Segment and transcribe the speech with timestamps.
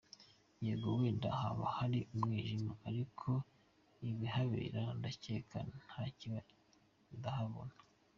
[0.65, 3.29] Yego wenda haba hari umwijima, ariko
[4.09, 6.39] ibihabera ndakeka ntakibi
[7.17, 7.75] ndahabona.